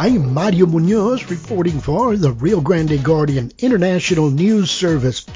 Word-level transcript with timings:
I'm 0.00 0.32
Mario 0.32 0.66
Munoz 0.66 1.28
reporting 1.28 1.80
for 1.80 2.16
the 2.16 2.30
Rio 2.30 2.60
Grande 2.60 3.02
Guardian 3.02 3.50
International 3.58 4.30
News 4.30 4.70
Service. 4.70 5.26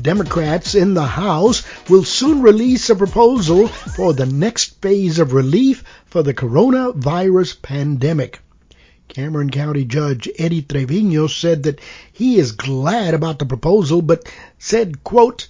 Democrats 0.00 0.74
in 0.74 0.94
the 0.94 1.04
House 1.04 1.64
will 1.90 2.02
soon 2.02 2.40
release 2.40 2.88
a 2.88 2.96
proposal 2.96 3.68
for 3.68 4.14
the 4.14 4.24
next 4.24 4.80
phase 4.80 5.18
of 5.18 5.34
relief 5.34 5.84
for 6.06 6.22
the 6.22 6.32
coronavirus 6.32 7.60
pandemic. 7.60 8.40
Cameron 9.08 9.50
County 9.50 9.84
Judge 9.84 10.30
Eddie 10.38 10.62
Trevino 10.62 11.26
said 11.26 11.64
that 11.64 11.82
he 12.10 12.38
is 12.38 12.52
glad 12.52 13.12
about 13.12 13.38
the 13.38 13.44
proposal, 13.44 14.00
but 14.00 14.32
said, 14.58 15.04
quote, 15.04 15.48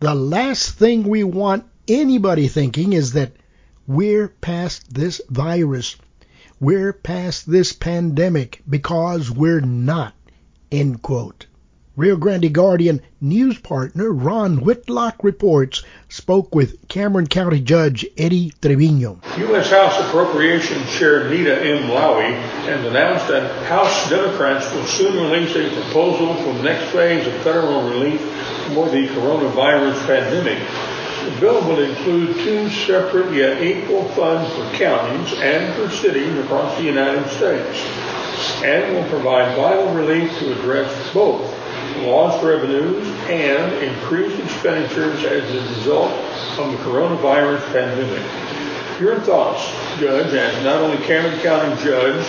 the 0.00 0.16
last 0.16 0.70
thing 0.70 1.04
we 1.04 1.22
want 1.22 1.64
anybody 1.86 2.48
thinking 2.48 2.92
is 2.92 3.12
that 3.12 3.30
we're 3.86 4.26
past 4.26 4.92
this 4.92 5.20
virus. 5.30 5.94
We're 6.60 6.92
past 6.92 7.50
this 7.50 7.72
pandemic 7.72 8.62
because 8.68 9.30
we're 9.30 9.60
not. 9.60 10.14
End 10.70 11.02
quote. 11.02 11.46
Rio 11.96 12.16
Grande 12.16 12.52
Guardian 12.52 13.02
news 13.20 13.58
partner 13.58 14.10
Ron 14.12 14.58
Whitlock 14.58 15.22
reports 15.22 15.82
spoke 16.08 16.54
with 16.54 16.88
Cameron 16.88 17.26
County 17.26 17.60
Judge 17.60 18.06
Eddie 18.16 18.52
Trevino. 18.60 19.20
U.S. 19.38 19.70
House 19.70 19.98
Appropriations 20.00 20.90
Chair 20.96 21.28
Nita 21.28 21.56
M. 21.56 21.88
Lowey 21.90 22.34
has 22.66 22.84
announced 22.86 23.28
that 23.28 23.66
House 23.66 24.08
Democrats 24.08 24.72
will 24.74 24.86
soon 24.86 25.30
release 25.30 25.54
a 25.54 25.70
proposal 25.82 26.34
for 26.34 26.52
the 26.52 26.62
next 26.62 26.90
phase 26.90 27.26
of 27.26 27.34
federal 27.42 27.88
relief 27.88 28.20
for 28.74 28.88
the 28.88 29.06
coronavirus 29.08 30.06
pandemic. 30.06 30.58
The 31.24 31.40
bill 31.40 31.66
will 31.66 31.82
include 31.82 32.36
two 32.36 32.68
separate 32.68 33.34
yet 33.34 33.62
equal 33.62 34.04
funds 34.10 34.52
for 34.52 34.76
counties 34.76 35.32
and 35.40 35.74
for 35.74 35.88
cities 35.88 36.38
across 36.38 36.76
the 36.76 36.84
United 36.84 37.26
States 37.30 37.80
and 38.62 38.94
will 38.94 39.08
provide 39.08 39.56
vital 39.56 39.94
relief 39.94 40.30
to 40.40 40.52
address 40.52 40.92
both 41.14 41.50
lost 42.02 42.44
revenues 42.44 43.06
and 43.30 43.72
increased 43.82 44.38
expenditures 44.38 45.24
as 45.24 45.50
a 45.50 45.60
result 45.76 46.12
of 46.58 46.72
the 46.72 46.78
coronavirus 46.84 47.64
pandemic. 47.72 49.00
Your 49.00 49.18
thoughts, 49.20 49.66
Judge, 49.98 50.34
as 50.34 50.62
not 50.62 50.82
only 50.82 50.98
Cameron 51.06 51.40
County 51.40 51.82
Judge, 51.82 52.26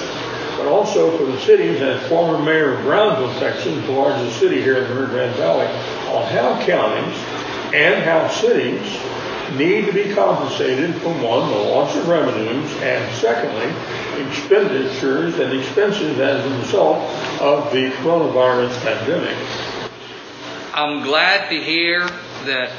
but 0.58 0.68
also 0.68 1.18
for 1.18 1.26
the 1.26 1.40
cities 1.42 1.82
and 1.82 2.00
former 2.08 2.42
mayor 2.42 2.76
of 2.76 2.84
Brownsville, 2.86 3.40
Texas, 3.42 3.76
the 3.86 3.92
largest 3.92 4.40
city 4.40 4.62
here 4.62 4.78
in 4.78 4.88
the 4.88 4.96
Rio 4.96 5.08
Grande 5.08 5.36
Valley, 5.36 5.68
on 6.16 6.32
how 6.32 6.66
counties 6.66 7.35
and 7.76 8.04
how 8.04 8.28
cities 8.30 8.82
need 9.58 9.86
to 9.86 9.92
be 9.92 10.14
compensated 10.14 10.96
for 11.02 11.10
one, 11.10 11.50
the 11.50 11.58
loss 11.58 11.94
of 11.98 12.08
revenues, 12.08 12.72
and 12.78 13.14
secondly, 13.16 13.68
expenditures 14.26 15.38
and 15.40 15.60
expenses 15.60 16.18
as 16.20 16.46
a 16.46 16.58
result 16.58 16.98
of 17.42 17.72
the 17.74 17.90
coronavirus 17.98 18.74
pandemic. 18.82 19.38
I'm 20.74 21.04
glad 21.04 21.50
to 21.50 21.62
hear 21.62 22.08
that 22.46 22.72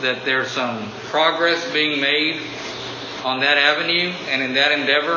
that 0.00 0.24
there's 0.24 0.50
some 0.50 0.90
progress 1.08 1.70
being 1.72 2.00
made 2.00 2.40
on 3.24 3.40
that 3.40 3.58
avenue 3.58 4.10
and 4.28 4.40
in 4.40 4.54
that 4.54 4.70
endeavor. 4.70 5.16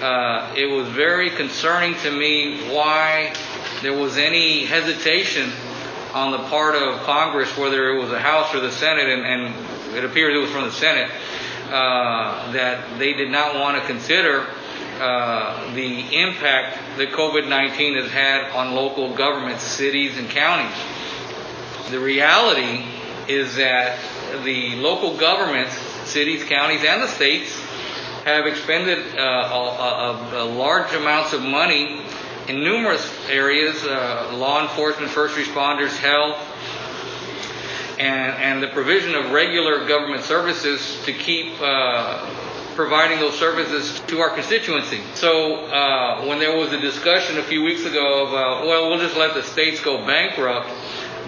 Uh, 0.00 0.54
it 0.56 0.66
was 0.66 0.88
very 0.88 1.30
concerning 1.30 1.94
to 1.96 2.10
me 2.10 2.60
why 2.72 3.34
there 3.82 3.92
was 3.92 4.16
any 4.16 4.64
hesitation 4.64 5.50
on 6.14 6.30
the 6.30 6.38
part 6.48 6.76
of 6.76 7.00
Congress, 7.00 7.56
whether 7.58 7.90
it 7.90 8.00
was 8.00 8.08
the 8.08 8.20
House 8.20 8.54
or 8.54 8.60
the 8.60 8.70
Senate, 8.70 9.08
and, 9.08 9.26
and 9.26 9.96
it 9.96 10.04
appears 10.04 10.34
it 10.34 10.38
was 10.38 10.50
from 10.50 10.62
the 10.62 10.72
Senate, 10.72 11.10
uh, 11.66 12.52
that 12.52 13.00
they 13.00 13.12
did 13.14 13.30
not 13.30 13.56
want 13.56 13.76
to 13.76 13.86
consider 13.86 14.46
uh, 15.00 15.74
the 15.74 16.16
impact 16.16 16.78
that 16.98 17.10
COVID 17.10 17.48
19 17.48 17.96
has 17.96 18.12
had 18.12 18.44
on 18.52 18.76
local 18.76 19.12
governments, 19.14 19.64
cities, 19.64 20.16
and 20.16 20.30
counties. 20.30 20.76
The 21.90 21.98
reality 21.98 22.84
is 23.26 23.56
that 23.56 23.98
the 24.44 24.76
local 24.76 25.16
governments, 25.16 25.74
cities, 26.08 26.44
counties, 26.44 26.84
and 26.84 27.02
the 27.02 27.08
states 27.08 27.58
have 28.24 28.46
expended 28.46 29.18
uh, 29.18 29.20
a, 29.20 30.36
a, 30.36 30.44
a 30.44 30.46
large 30.46 30.94
amounts 30.94 31.32
of 31.32 31.42
money 31.42 32.03
in 32.48 32.62
numerous 32.62 33.10
areas 33.28 33.82
uh, 33.84 34.30
law 34.34 34.62
enforcement, 34.62 35.10
first 35.10 35.36
responders, 35.36 35.96
health, 35.96 36.36
and, 37.98 38.36
and 38.36 38.62
the 38.62 38.68
provision 38.68 39.14
of 39.14 39.30
regular 39.30 39.86
government 39.86 40.22
services 40.22 41.00
to 41.04 41.12
keep 41.12 41.54
uh, 41.60 42.28
providing 42.74 43.20
those 43.20 43.38
services 43.38 44.00
to 44.08 44.18
our 44.18 44.30
constituency. 44.30 45.00
So 45.14 45.64
uh, 45.66 46.26
when 46.26 46.38
there 46.38 46.56
was 46.56 46.72
a 46.72 46.80
discussion 46.80 47.38
a 47.38 47.42
few 47.42 47.62
weeks 47.62 47.84
ago 47.84 48.26
about, 48.26 48.66
well, 48.66 48.90
we'll 48.90 48.98
just 48.98 49.16
let 49.16 49.34
the 49.34 49.42
states 49.42 49.80
go 49.80 50.04
bankrupt, 50.04 50.68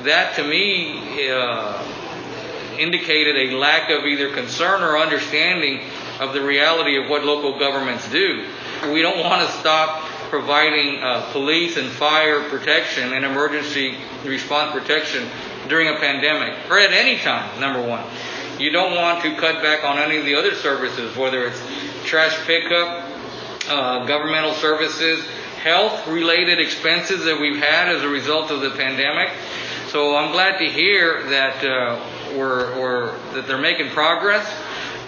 that 0.03 0.37
to 0.37 0.45
me 0.45 1.31
uh, 1.31 1.83
indicated 2.79 3.37
a 3.37 3.57
lack 3.57 3.91
of 3.91 4.05
either 4.05 4.35
concern 4.35 4.83
or 4.83 4.99
understanding 4.99 5.81
of 6.21 6.33
the 6.33 6.43
reality 6.43 6.97
of 6.97 7.09
what 7.09 7.25
local 7.25 7.59
governments 7.59 8.11
do. 8.11 8.47
We 8.93 9.03
don't 9.03 9.19
want 9.19 9.47
to 9.47 9.53
stop 9.59 10.05
providing 10.29 11.03
uh, 11.03 11.31
police 11.33 11.77
and 11.77 11.91
fire 11.91 12.49
protection 12.49 13.13
and 13.13 13.25
emergency 13.25 13.97
response 14.25 14.73
protection 14.73 15.29
during 15.69 15.89
a 15.89 15.99
pandemic 15.99 16.55
or 16.71 16.79
at 16.79 16.93
any 16.93 17.19
time, 17.19 17.61
number 17.61 17.83
one. 17.83 18.05
You 18.59 18.71
don't 18.71 18.95
want 18.95 19.23
to 19.23 19.37
cut 19.37 19.63
back 19.63 19.85
on 19.85 19.99
any 19.99 20.17
of 20.17 20.25
the 20.25 20.35
other 20.35 20.55
services, 20.55 21.17
whether 21.17 21.47
it's 21.47 21.61
trash 22.05 22.37
pickup, 22.47 23.05
uh, 23.69 24.07
governmental 24.07 24.55
services, 24.55 25.25
health 25.63 26.07
related 26.07 26.59
expenses 26.59 27.25
that 27.25 27.39
we've 27.41 27.63
had 27.63 27.89
as 27.89 28.03
a 28.03 28.09
result 28.09 28.51
of 28.51 28.61
the 28.61 28.71
pandemic. 28.71 29.31
So 29.89 30.17
I'm 30.17 30.33
glad 30.33 30.59
to 30.59 30.71
hear 30.71 31.25
that 31.31 31.65
uh, 31.65 32.01
we're, 32.37 32.79
we're, 32.81 33.19
that 33.35 33.47
they're 33.47 33.59
making 33.59 33.91
progress 33.91 34.47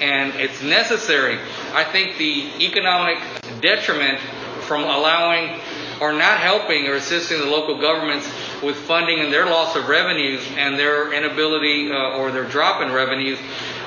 and 0.01 0.35
it's 0.35 0.63
necessary. 0.63 1.39
I 1.73 1.85
think 1.85 2.19
the 2.19 2.51
economic 2.65 3.19
detriment 3.61 4.21
from 4.69 4.83
allowing 4.83 5.59
or 6.01 6.13
not 6.13 6.39
helping 6.39 6.87
or 6.87 6.95
assisting 6.95 7.39
the 7.41 7.47
local 7.47 7.81
governments 7.81 8.29
with 8.63 8.77
funding 8.77 9.21
and 9.21 9.33
their 9.33 9.47
loss 9.47 9.75
of 9.75 9.89
revenues 9.89 10.47
and 10.57 10.79
their 10.79 11.13
inability 11.13 11.91
uh, 11.91 12.19
or 12.19 12.31
their 12.31 12.45
drop 12.45 12.83
in 12.83 12.93
revenues 12.93 13.39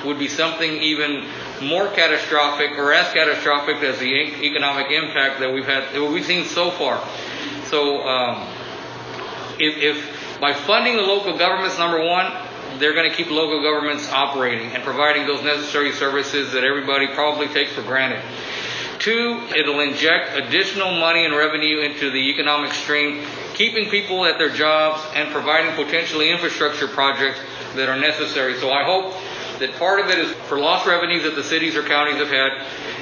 would 0.04 0.18
be 0.18 0.28
something 0.28 0.70
even 0.82 1.24
more 1.62 1.88
catastrophic 1.88 2.72
or 2.76 2.92
as 2.92 3.10
catastrophic 3.12 3.76
as 3.82 3.98
the 4.00 4.12
economic 4.44 4.90
impact 4.90 5.40
that 5.40 5.52
we've 5.52 5.66
had 5.66 5.94
that 5.94 6.02
we've 6.02 6.26
seen 6.26 6.44
so 6.44 6.70
far. 6.72 7.02
So 7.66 8.02
um, 8.02 8.48
if, 9.58 9.76
if 9.78 10.40
by 10.40 10.52
funding 10.52 10.96
the 10.96 11.02
local 11.02 11.38
governments, 11.38 11.78
number 11.78 12.04
one, 12.04 12.32
they're 12.78 12.94
going 12.94 13.08
to 13.08 13.16
keep 13.16 13.30
local 13.30 13.62
governments 13.62 14.10
operating 14.10 14.72
and 14.72 14.82
providing 14.82 15.26
those 15.26 15.42
necessary 15.42 15.92
services 15.92 16.52
that 16.52 16.64
everybody 16.64 17.06
probably 17.14 17.46
takes 17.48 17.72
for 17.72 17.82
granted. 17.82 18.22
Two, 19.02 19.40
it'll 19.56 19.80
inject 19.80 20.38
additional 20.38 20.92
money 20.92 21.24
and 21.24 21.34
revenue 21.34 21.80
into 21.80 22.12
the 22.12 22.30
economic 22.30 22.72
stream, 22.72 23.26
keeping 23.52 23.90
people 23.90 24.24
at 24.24 24.38
their 24.38 24.48
jobs 24.48 25.02
and 25.16 25.28
providing 25.32 25.74
potentially 25.74 26.30
infrastructure 26.30 26.86
projects 26.86 27.40
that 27.74 27.88
are 27.88 27.98
necessary. 27.98 28.60
So 28.60 28.70
I 28.70 28.84
hope 28.84 29.12
that 29.58 29.74
part 29.76 29.98
of 29.98 30.08
it 30.08 30.20
is 30.20 30.32
for 30.46 30.60
lost 30.60 30.86
revenues 30.86 31.24
that 31.24 31.34
the 31.34 31.42
cities 31.42 31.74
or 31.74 31.82
counties 31.82 32.18
have 32.18 32.28
had, 32.28 32.52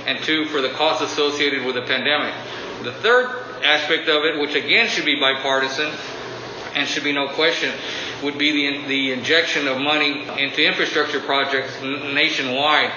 and 0.07 0.25
two, 0.25 0.47
for 0.47 0.63
the 0.63 0.71
costs 0.71 1.03
associated 1.13 1.67
with 1.67 1.75
the 1.75 1.83
pandemic. 1.83 2.33
The 2.83 2.93
third 2.93 3.27
aspect 3.63 4.09
of 4.09 4.25
it, 4.25 4.41
which 4.41 4.55
again 4.55 4.89
should 4.89 5.05
be 5.05 5.21
bipartisan 5.21 5.93
and 6.75 6.89
should 6.89 7.05
be 7.05 7.13
no 7.13 7.29
question, 7.29 7.75
would 8.23 8.39
be 8.39 8.53
the, 8.53 8.87
the 8.87 9.13
injection 9.13 9.69
of 9.69 9.77
money 9.77 10.27
into 10.39 10.67
infrastructure 10.67 11.21
projects 11.21 11.79
nationwide 11.83 12.91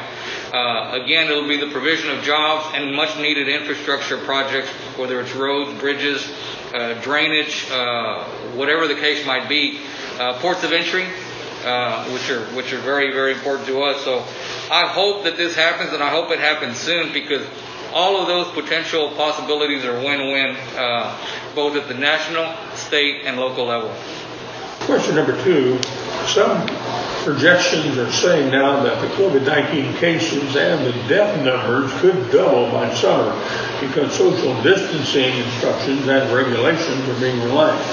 uh, 0.54 0.92
again, 1.02 1.32
it'll 1.32 1.48
be 1.48 1.58
the 1.58 1.72
provision 1.72 2.12
of 2.12 2.24
jobs 2.24 2.76
and 2.76 2.94
much 2.96 3.18
needed 3.18 3.48
infrastructure 3.50 4.18
projects, 4.20 4.70
whether 4.98 5.20
it's 5.20 5.34
roads, 5.34 5.80
bridges, 5.80 6.32
uh, 6.74 6.94
drainage, 7.02 7.68
uh, 7.72 8.24
whatever 8.56 8.88
the 8.88 8.94
case 8.96 9.26
might 9.26 9.50
be. 9.50 9.80
Uh, 10.20 10.40
ports 10.40 10.64
of 10.64 10.72
entry, 10.72 11.08
uh, 11.66 12.08
which 12.12 12.30
are 12.30 12.46
which 12.56 12.72
are 12.72 12.80
very 12.82 13.12
very 13.12 13.34
important 13.34 13.68
to 13.68 13.82
us. 13.82 14.04
So 14.04 14.20
I 14.72 14.86
hope 14.88 15.24
that 15.24 15.38
this 15.38 15.56
happens, 15.56 15.92
and 15.92 16.04
I 16.04 16.10
hope 16.10 16.30
it 16.30 16.40
happens 16.40 16.78
soon 16.78 17.12
because 17.14 17.48
all 17.92 18.22
of 18.22 18.28
those 18.28 18.48
potential 18.54 19.10
possibilities 19.16 19.86
are 19.86 19.94
win-win, 19.94 20.56
uh, 20.78 21.18
both 21.56 21.76
at 21.76 21.88
the 21.88 21.94
national, 21.96 22.54
state, 22.76 23.24
and 23.26 23.38
local 23.38 23.66
level. 23.66 23.92
Question 24.82 25.16
number 25.16 25.42
two. 25.44 25.80
Some 26.28 26.68
projections 27.24 27.98
are 27.98 28.12
saying 28.12 28.52
now 28.52 28.84
that 28.84 29.02
the 29.02 29.08
COVID-19 29.16 29.98
cases 29.98 30.56
and 30.56 30.86
the 30.86 30.92
death 31.08 31.44
numbers 31.44 31.92
could 32.02 32.32
double 32.32 32.72
by 32.72 32.94
summer 32.94 33.32
because 33.80 34.14
social 34.14 34.62
distancing 34.62 35.36
instructions 35.38 36.08
and 36.08 36.34
regulations 36.34 37.08
are 37.10 37.20
being 37.20 37.40
relaxed. 37.44 37.90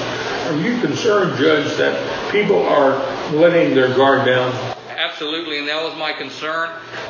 Are 0.48 0.56
you 0.60 0.80
concerned, 0.80 1.38
Judge, 1.38 1.76
that 1.76 2.32
people 2.32 2.62
are 2.66 2.96
letting 3.32 3.74
their 3.74 3.94
guard 3.94 4.26
down? 4.26 4.76
Absolutely, 5.00 5.58
and 5.58 5.66
that 5.66 5.82
was 5.82 5.96
my 5.96 6.12
concern 6.12 6.68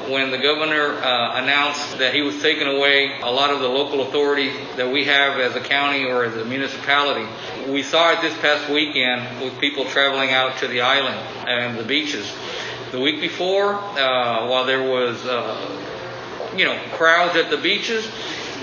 when 0.09 0.31
the 0.31 0.39
governor 0.39 0.93
uh, 0.93 1.43
announced 1.43 1.99
that 1.99 2.15
he 2.15 2.23
was 2.23 2.41
taking 2.41 2.69
away 2.69 3.19
a 3.21 3.29
lot 3.29 3.51
of 3.51 3.59
the 3.59 3.67
local 3.67 4.03
authority 4.03 4.53
that 4.77 4.93
we 4.93 5.07
have 5.07 5.41
as 5.41 5.57
a 5.57 5.61
county 5.61 6.05
or 6.05 6.23
as 6.23 6.37
a 6.37 6.45
municipality. 6.45 7.27
We 7.69 7.83
saw 7.83 8.13
it 8.13 8.21
this 8.21 8.39
past 8.39 8.71
weekend 8.71 9.43
with 9.43 9.59
people 9.59 9.87
traveling 9.87 10.31
out 10.31 10.59
to 10.59 10.69
the 10.69 10.83
island 10.83 11.19
and 11.49 11.77
the 11.77 11.83
beaches. 11.83 12.33
The 12.93 13.01
week 13.01 13.21
before, 13.21 13.75
uh, 13.75 14.47
while 14.47 14.67
there 14.67 14.89
was, 14.89 15.27
uh, 15.27 16.55
you 16.57 16.67
know, 16.67 16.81
crowds 16.93 17.35
at 17.35 17.51
the 17.51 17.59
beaches, 17.59 18.09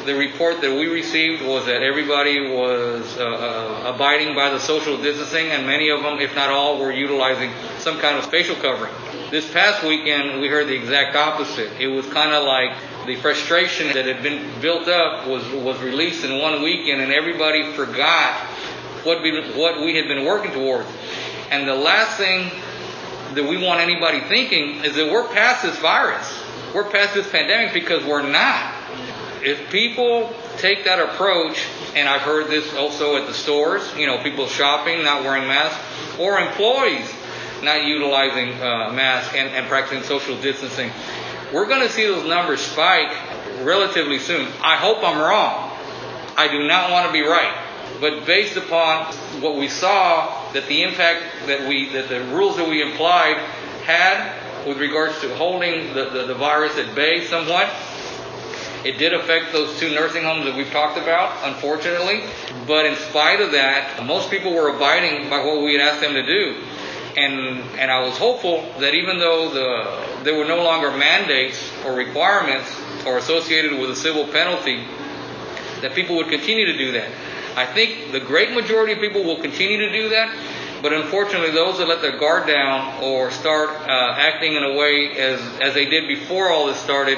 the 0.05 0.15
report 0.15 0.61
that 0.61 0.71
we 0.71 0.87
received 0.87 1.43
was 1.43 1.65
that 1.65 1.83
everybody 1.83 2.49
was 2.49 3.17
uh, 3.17 3.25
uh, 3.25 3.93
abiding 3.93 4.33
by 4.35 4.51
the 4.51 4.59
social 4.59 4.95
distancing, 5.01 5.47
and 5.47 5.67
many 5.67 5.89
of 5.89 6.01
them, 6.01 6.17
if 6.19 6.33
not 6.33 6.49
all, 6.49 6.79
were 6.79 6.93
utilizing 6.93 7.51
some 7.79 7.99
kind 7.99 8.17
of 8.17 8.25
facial 8.31 8.55
covering. 8.55 8.93
This 9.29 9.51
past 9.51 9.83
weekend, 9.83 10.39
we 10.39 10.47
heard 10.47 10.67
the 10.67 10.75
exact 10.75 11.13
opposite. 11.17 11.81
It 11.81 11.87
was 11.87 12.05
kind 12.07 12.31
of 12.31 12.45
like 12.45 12.71
the 13.05 13.17
frustration 13.17 13.87
that 13.87 14.05
had 14.05 14.23
been 14.23 14.61
built 14.61 14.87
up 14.87 15.27
was 15.27 15.45
was 15.49 15.77
released 15.81 16.23
in 16.23 16.39
one 16.39 16.61
weekend, 16.61 17.01
and 17.01 17.11
everybody 17.11 17.73
forgot 17.73 18.33
what 19.03 19.21
we 19.21 19.51
what 19.51 19.81
we 19.81 19.97
had 19.97 20.07
been 20.07 20.23
working 20.23 20.51
towards. 20.51 20.87
And 21.51 21.67
the 21.67 21.75
last 21.75 22.15
thing 22.15 22.49
that 23.33 23.43
we 23.43 23.61
want 23.61 23.81
anybody 23.81 24.21
thinking 24.21 24.85
is 24.85 24.95
that 24.95 25.11
we're 25.11 25.27
past 25.27 25.63
this 25.63 25.77
virus. 25.79 26.41
We're 26.73 26.89
past 26.89 27.13
this 27.13 27.29
pandemic 27.29 27.73
because 27.73 28.05
we're 28.05 28.29
not. 28.29 28.73
If 29.43 29.69
people 29.69 30.33
take 30.57 30.85
that 30.85 30.99
approach, 30.99 31.65
and 31.95 32.07
I've 32.07 32.21
heard 32.21 32.47
this 32.47 32.73
also 32.75 33.17
at 33.17 33.27
the 33.27 33.33
stores, 33.33 33.93
you 33.97 34.07
know, 34.07 34.23
people 34.23 34.47
shopping, 34.47 35.03
not 35.03 35.23
wearing 35.25 35.49
masks, 35.49 36.17
or 36.17 36.39
employees 36.39 37.13
not 37.63 37.85
utilizing 37.85 38.53
uh, 38.61 38.91
masks 38.93 39.33
and, 39.35 39.49
and 39.49 39.67
practicing 39.67 40.03
social 40.03 40.39
distancing, 40.41 40.91
we're 41.53 41.67
going 41.67 41.81
to 41.81 41.89
see 41.89 42.05
those 42.05 42.27
numbers 42.27 42.61
spike 42.61 43.15
relatively 43.63 44.19
soon. 44.19 44.47
I 44.61 44.75
hope 44.75 44.97
I'm 45.03 45.19
wrong. 45.19 45.71
I 46.37 46.47
do 46.47 46.67
not 46.67 46.91
want 46.91 47.07
to 47.07 47.13
be 47.13 47.21
right. 47.21 47.63
But 47.99 48.25
based 48.25 48.57
upon 48.57 49.13
what 49.41 49.55
we 49.55 49.67
saw, 49.67 50.51
that 50.53 50.67
the 50.67 50.83
impact 50.83 51.47
that 51.47 51.67
we, 51.67 51.89
that 51.89 52.09
the 52.09 52.23
rules 52.25 52.57
that 52.57 52.67
we 52.67 52.93
applied 52.93 53.37
had 53.85 54.67
with 54.67 54.77
regards 54.77 55.19
to 55.21 55.33
holding 55.35 55.93
the, 55.93 56.09
the, 56.09 56.25
the 56.25 56.35
virus 56.35 56.77
at 56.77 56.93
bay 56.93 57.25
somewhat, 57.25 57.69
it 58.83 58.99
did 58.99 59.13
affect 59.13 59.51
those 59.51 59.79
two 59.79 59.89
nursing 59.95 60.23
homes 60.23 60.45
that 60.45 60.55
we've 60.55 60.71
talked 60.71 60.97
about, 60.97 61.33
unfortunately. 61.43 62.23
But 62.67 62.85
in 62.85 62.95
spite 62.95 63.41
of 63.41 63.51
that, 63.53 64.05
most 64.05 64.29
people 64.29 64.53
were 64.53 64.75
abiding 64.75 65.29
by 65.29 65.43
what 65.43 65.63
we 65.63 65.73
had 65.73 65.81
asked 65.81 66.01
them 66.01 66.13
to 66.13 66.25
do. 66.25 66.63
And, 67.17 67.61
and 67.79 67.89
I 67.89 68.01
was 68.01 68.15
hopeful 68.15 68.61
that 68.79 68.93
even 68.93 69.17
though 69.17 69.49
the, 69.49 70.23
there 70.23 70.37
were 70.37 70.45
no 70.45 70.63
longer 70.63 70.91
mandates 70.91 71.57
or 71.83 71.93
requirements 71.93 72.69
or 73.07 73.17
associated 73.17 73.79
with 73.79 73.89
a 73.89 73.95
civil 73.95 74.27
penalty, 74.27 74.85
that 75.81 75.95
people 75.95 76.15
would 76.17 76.29
continue 76.29 76.67
to 76.67 76.77
do 76.77 76.91
that. 76.91 77.09
I 77.55 77.65
think 77.65 78.11
the 78.11 78.19
great 78.19 78.51
majority 78.51 78.93
of 78.93 78.99
people 78.99 79.23
will 79.23 79.41
continue 79.41 79.79
to 79.79 79.91
do 79.91 80.09
that, 80.09 80.31
but 80.83 80.93
unfortunately, 80.93 81.49
those 81.49 81.79
that 81.79 81.87
let 81.87 82.03
their 82.03 82.19
guard 82.19 82.45
down 82.45 83.01
or 83.03 83.31
start 83.31 83.69
uh, 83.71 84.13
acting 84.15 84.55
in 84.55 84.63
a 84.63 84.73
way 84.73 85.17
as, 85.17 85.41
as 85.59 85.73
they 85.73 85.85
did 85.85 86.07
before 86.07 86.51
all 86.51 86.67
this 86.67 86.77
started 86.77 87.17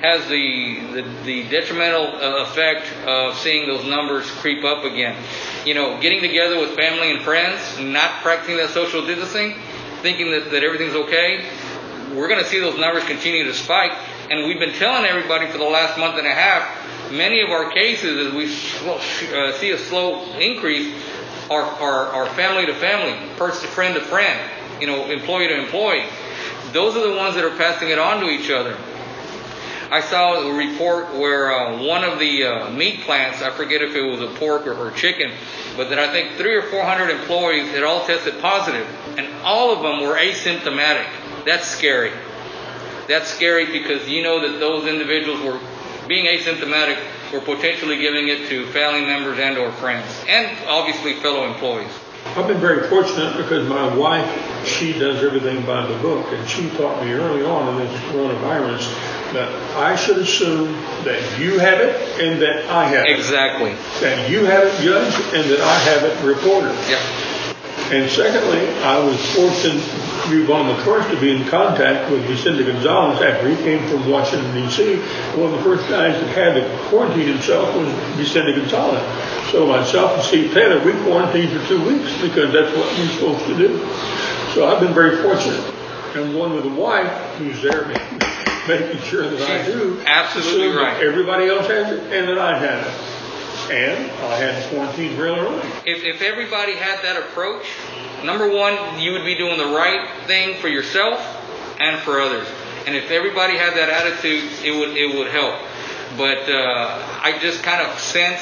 has 0.00 0.28
the, 0.28 0.80
the, 0.92 1.02
the 1.24 1.48
detrimental 1.48 2.06
uh, 2.06 2.42
effect 2.44 2.86
of 3.06 3.36
seeing 3.36 3.66
those 3.66 3.84
numbers 3.84 4.30
creep 4.30 4.64
up 4.64 4.84
again. 4.84 5.16
You 5.64 5.74
know, 5.74 6.00
getting 6.00 6.20
together 6.20 6.58
with 6.58 6.74
family 6.76 7.10
and 7.10 7.22
friends, 7.22 7.60
not 7.80 8.22
practicing 8.22 8.56
that 8.58 8.70
social 8.70 9.04
distancing, 9.04 9.54
thinking 10.02 10.30
that, 10.30 10.50
that 10.50 10.62
everything's 10.62 10.94
okay, 10.94 11.44
we're 12.14 12.28
going 12.28 12.42
to 12.42 12.48
see 12.48 12.58
those 12.58 12.78
numbers 12.78 13.04
continue 13.04 13.44
to 13.44 13.54
spike. 13.54 13.92
And 14.30 14.46
we've 14.46 14.58
been 14.58 14.74
telling 14.74 15.04
everybody 15.04 15.46
for 15.46 15.58
the 15.58 15.64
last 15.64 15.98
month 15.98 16.18
and 16.18 16.26
a 16.26 16.32
half, 16.32 17.10
many 17.10 17.40
of 17.40 17.50
our 17.50 17.70
cases, 17.70 18.26
as 18.26 18.32
we 18.34 18.46
uh, 18.46 19.52
see 19.58 19.70
a 19.70 19.78
slow 19.78 20.32
increase, 20.34 20.94
are, 21.50 21.62
are, 21.62 22.06
are 22.08 22.26
family 22.34 22.66
to 22.66 22.74
family, 22.74 23.16
person, 23.36 23.62
to 23.62 23.68
friend 23.68 23.94
to 23.94 24.00
friend, 24.02 24.38
you 24.80 24.86
know, 24.86 25.10
employee 25.10 25.48
to 25.48 25.58
employee. 25.58 26.04
Those 26.72 26.96
are 26.96 27.08
the 27.08 27.16
ones 27.16 27.34
that 27.36 27.44
are 27.44 27.56
passing 27.56 27.88
it 27.88 27.98
on 27.98 28.20
to 28.20 28.28
each 28.28 28.50
other. 28.50 28.76
I 29.90 30.02
saw 30.02 30.42
a 30.42 30.54
report 30.54 31.14
where 31.14 31.50
uh, 31.50 31.82
one 31.82 32.04
of 32.04 32.18
the 32.18 32.44
uh, 32.44 32.70
meat 32.70 33.00
plants, 33.00 33.40
I 33.40 33.50
forget 33.50 33.80
if 33.80 33.94
it 33.94 34.02
was 34.02 34.20
a 34.20 34.28
pork 34.38 34.66
or, 34.66 34.74
or 34.74 34.90
chicken, 34.90 35.32
but 35.78 35.88
that 35.88 35.98
I 35.98 36.12
think 36.12 36.36
three 36.36 36.54
or 36.54 36.62
four 36.62 36.84
hundred 36.84 37.08
employees 37.10 37.70
had 37.70 37.84
all 37.84 38.06
tested 38.06 38.38
positive, 38.40 38.86
and 39.16 39.26
all 39.42 39.72
of 39.72 39.82
them 39.82 40.06
were 40.06 40.16
asymptomatic. 40.16 41.06
That's 41.46 41.66
scary. 41.66 42.12
That's 43.08 43.28
scary 43.28 43.64
because 43.64 44.06
you 44.06 44.22
know 44.22 44.46
that 44.46 44.58
those 44.58 44.86
individuals 44.86 45.40
were 45.40 45.58
being 46.06 46.26
asymptomatic 46.26 46.98
were 47.32 47.40
potentially 47.40 47.96
giving 47.96 48.28
it 48.28 48.48
to 48.50 48.66
family 48.66 49.06
members 49.06 49.38
and 49.38 49.56
or 49.56 49.72
friends, 49.72 50.06
and 50.28 50.54
obviously 50.66 51.14
fellow 51.14 51.46
employees. 51.46 51.90
I've 52.36 52.46
been 52.46 52.60
very 52.60 52.88
fortunate 52.88 53.38
because 53.38 53.66
my 53.66 53.94
wife, 53.96 54.66
she 54.66 54.92
does 54.92 55.24
everything 55.24 55.64
by 55.64 55.86
the 55.86 55.96
book, 56.00 56.26
and 56.30 56.46
she 56.46 56.68
taught 56.70 57.02
me 57.02 57.12
early 57.12 57.42
on 57.42 57.80
in 57.80 57.86
this 57.86 58.00
coronavirus 58.02 59.17
that 59.34 59.52
I 59.76 59.96
should 59.96 60.18
assume 60.18 60.72
that 61.04 61.38
you 61.38 61.58
have 61.58 61.80
it 61.80 61.94
and 62.20 62.40
that 62.40 62.66
I 62.70 62.84
have 62.88 63.04
it. 63.06 63.18
Exactly. 63.18 63.74
That 64.00 64.30
you 64.30 64.44
have 64.44 64.64
it 64.64 64.80
judged 64.82 65.16
and 65.34 65.50
that 65.50 65.60
I 65.60 65.78
have 65.78 66.04
it 66.04 66.24
reported. 66.24 66.74
Yep. 66.88 67.00
And 67.90 68.10
secondly, 68.10 68.68
I 68.84 68.98
was 68.98 69.16
fortunate 69.34 69.82
to 70.24 70.30
be 70.30 70.46
one 70.46 70.68
of 70.68 70.76
the 70.76 70.82
first 70.82 71.08
to 71.10 71.20
be 71.20 71.34
in 71.34 71.48
contact 71.48 72.10
with 72.10 72.22
Vicente 72.24 72.64
Gonzalez 72.64 73.22
after 73.22 73.48
he 73.48 73.56
came 73.56 73.86
from 73.88 74.10
Washington, 74.10 74.52
D.C. 74.54 74.96
One 75.40 75.52
of 75.52 75.58
the 75.58 75.62
first 75.62 75.88
guys 75.88 76.12
that 76.20 76.28
had 76.36 76.54
to 76.54 76.88
quarantine 76.88 77.28
himself 77.28 77.74
was 77.74 77.88
Vicente 78.16 78.52
Gonzalez. 78.60 79.02
So 79.52 79.66
myself 79.66 80.12
and 80.12 80.22
Steve 80.22 80.52
Taylor, 80.52 80.84
we 80.84 80.92
quarantined 81.04 81.58
for 81.58 81.66
two 81.66 81.82
weeks 81.82 82.12
because 82.20 82.52
that's 82.52 82.76
what 82.76 82.86
we're 82.98 83.08
supposed 83.08 83.46
to 83.46 83.56
do. 83.56 83.78
So 84.52 84.68
I've 84.68 84.80
been 84.80 84.92
very 84.92 85.22
fortunate. 85.22 85.74
And 86.14 86.34
one 86.36 86.54
with 86.54 86.66
a 86.66 86.74
wife 86.74 87.10
who's 87.36 87.62
there 87.62 87.84
making 88.68 89.00
sure 89.02 89.28
that 89.28 89.40
I 89.40 89.66
do. 89.66 90.00
Absolutely 90.06 90.76
right. 90.76 91.02
everybody 91.02 91.48
else 91.48 91.66
has 91.66 91.92
it 91.92 92.12
and 92.12 92.28
that 92.28 92.38
I 92.38 92.58
have 92.58 92.86
it. 92.86 93.72
And 93.72 94.10
I 94.22 94.36
had 94.36 94.62
to 94.62 94.68
quarantine 94.68 95.18
real 95.18 95.34
early. 95.34 95.66
If, 95.84 96.04
if 96.04 96.22
everybody 96.22 96.74
had 96.74 97.02
that 97.02 97.16
approach, 97.18 97.66
number 98.24 98.48
one, 98.48 99.00
you 99.00 99.12
would 99.12 99.24
be 99.24 99.36
doing 99.36 99.58
the 99.58 99.66
right 99.76 100.08
thing 100.26 100.60
for 100.60 100.68
yourself 100.68 101.18
and 101.80 102.00
for 102.00 102.20
others. 102.20 102.46
And 102.86 102.96
if 102.96 103.10
everybody 103.10 103.56
had 103.56 103.74
that 103.74 103.90
attitude, 103.90 104.50
it 104.64 104.72
would 104.72 104.96
it 104.96 105.14
would 105.14 105.28
help. 105.28 105.60
But 106.16 106.48
uh, 106.48 107.20
I 107.22 107.38
just 107.38 107.62
kind 107.62 107.86
of 107.86 107.98
sense 107.98 108.40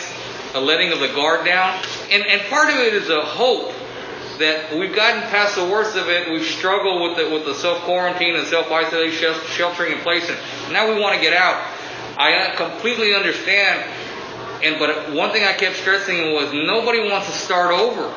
a 0.55 0.61
letting 0.61 0.93
of 0.93 1.01
the 1.01 1.09
guard 1.09 1.45
down, 1.45 1.83
and 2.13 2.25
and 2.25 2.41
part 2.49 2.71
of 2.71 2.77
it 2.77 2.95
is 2.95 3.11
a 3.11 3.23
hope 3.23 3.73
that 4.39 4.77
we've 4.77 4.95
gotten 4.95 5.23
past 5.31 5.57
the 5.57 5.65
worst 5.65 5.97
of 5.97 6.09
it. 6.09 6.31
We've 6.31 6.45
struggled 6.45 7.03
with 7.03 7.17
the 7.17 7.33
with 7.33 7.45
the 7.45 7.55
self 7.55 7.83
quarantine 7.83 8.37
and 8.37 8.47
self 8.47 8.71
isolation, 8.71 9.35
sheltering 9.49 9.93
in 9.93 9.99
place, 9.99 10.29
and 10.29 10.73
now 10.73 10.93
we 10.93 11.01
want 11.01 11.15
to 11.15 11.21
get 11.21 11.33
out. 11.33 11.63
I 12.19 12.55
completely 12.57 13.15
understand 13.15 13.85
and 14.63 14.79
but 14.79 15.13
one 15.13 15.33
thing 15.33 15.45
I 15.45 15.53
kept 15.53 15.77
stressing 15.77 16.33
was 16.33 16.53
nobody 16.53 17.01
wants 17.01 17.27
to 17.27 17.33
start 17.33 17.73
over. 17.73 18.09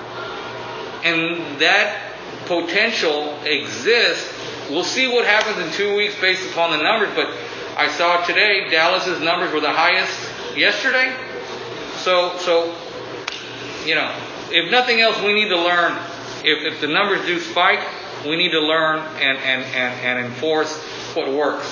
And 1.04 1.60
that 1.60 2.14
potential 2.46 3.38
exists. 3.44 4.34
We'll 4.70 4.84
see 4.84 5.08
what 5.08 5.26
happens 5.26 5.66
in 5.66 5.72
two 5.74 5.96
weeks 5.96 6.20
based 6.20 6.50
upon 6.52 6.72
the 6.72 6.84
numbers, 6.84 7.10
but 7.16 7.30
I 7.78 7.90
saw 7.90 8.24
today 8.26 8.70
Dallas's 8.70 9.20
numbers 9.22 9.54
were 9.54 9.60
the 9.60 9.72
highest 9.72 10.58
yesterday. 10.58 11.16
So 11.98 12.38
so 12.38 12.76
you 13.86 13.96
know, 13.96 14.14
if 14.52 14.72
nothing 14.72 15.02
else 15.02 15.22
we 15.22 15.34
need 15.34 15.50
to 15.50 15.60
learn 15.60 15.98
if, 16.44 16.74
if 16.74 16.82
the 16.82 16.88
numbers 16.88 17.26
do 17.26 17.40
spike, 17.40 17.80
we 18.26 18.36
need 18.36 18.52
to 18.52 18.60
learn 18.60 19.00
and, 19.00 19.38
and, 19.38 19.64
and, 19.76 19.94
and 20.02 20.26
enforce 20.26 20.76
what 21.16 21.32
works. 21.32 21.68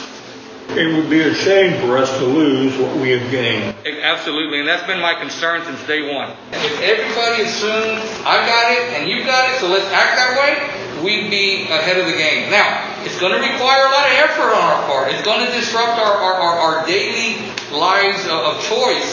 It 0.70 0.94
would 0.96 1.10
be 1.10 1.22
a 1.22 1.34
shame 1.34 1.80
for 1.82 1.98
us 1.98 2.12
to 2.20 2.26
lose 2.26 2.78
what 2.78 2.96
we 2.98 3.12
have 3.12 3.32
gained. 3.32 3.74
Absolutely, 3.88 4.60
and 4.60 4.68
that's 4.68 4.86
been 4.86 5.00
my 5.00 5.16
concern 5.16 5.64
since 5.64 5.82
day 5.88 6.14
one. 6.14 6.36
If 6.52 6.82
everybody 6.82 7.44
assumes 7.44 8.04
I've 8.28 8.46
got 8.46 8.72
it 8.76 9.00
and 9.00 9.10
you've 9.10 9.26
got 9.26 9.50
it, 9.50 9.60
so 9.60 9.70
let's 9.70 9.88
act 9.96 10.20
that 10.20 10.36
way, 10.36 11.04
we'd 11.04 11.30
be 11.32 11.64
ahead 11.72 11.98
of 11.98 12.06
the 12.06 12.18
game. 12.18 12.52
Now, 12.52 12.84
it's 13.06 13.18
going 13.20 13.32
to 13.32 13.40
require 13.40 13.88
a 13.88 13.92
lot 13.92 14.08
of 14.08 14.14
effort 14.28 14.52
on 14.52 14.60
our 14.60 14.84
part. 14.88 15.14
It's 15.14 15.24
going 15.24 15.46
to 15.46 15.52
disrupt 15.54 16.00
our, 16.00 16.14
our, 16.14 16.36
our, 16.36 16.56
our 16.60 16.86
daily 16.86 17.40
lives 17.72 18.28
of 18.28 18.60
choice. 18.68 19.08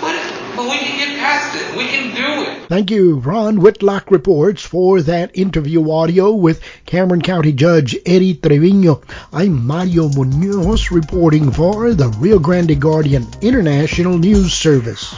But 0.00 0.14
but 0.56 0.64
we 0.64 0.78
can 0.78 0.98
get 0.98 1.18
past 1.18 1.56
it. 1.56 1.76
We 1.76 1.86
can 1.86 2.14
do 2.14 2.50
it. 2.50 2.59
Thank 2.70 2.92
you. 2.92 3.16
Ron 3.16 3.60
Whitlock 3.60 4.12
reports 4.12 4.62
for 4.64 5.02
that 5.02 5.36
interview 5.36 5.90
audio 5.90 6.30
with 6.30 6.62
Cameron 6.86 7.20
County 7.20 7.52
Judge 7.52 7.96
Eddie 8.06 8.36
Trevino. 8.36 9.02
I'm 9.32 9.66
Mario 9.66 10.08
Munoz 10.08 10.92
reporting 10.92 11.50
for 11.50 11.92
the 11.94 12.10
Rio 12.20 12.38
Grande 12.38 12.80
Guardian 12.80 13.26
International 13.42 14.16
News 14.16 14.52
Service. 14.52 15.16